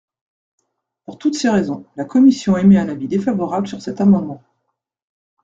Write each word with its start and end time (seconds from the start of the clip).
Pour 1.05 1.19
toutes 1.19 1.35
ces 1.35 1.49
raisons, 1.49 1.85
la 1.95 2.05
commission 2.05 2.57
émet 2.57 2.79
un 2.79 2.89
avis 2.89 3.07
défavorable 3.07 3.67
sur 3.67 3.83
cet 3.83 4.01
amendement. 4.01 4.41